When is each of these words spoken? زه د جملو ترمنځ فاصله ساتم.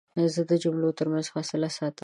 زه 0.33 0.41
د 0.51 0.53
جملو 0.63 0.89
ترمنځ 0.99 1.25
فاصله 1.33 1.69
ساتم. 1.77 1.99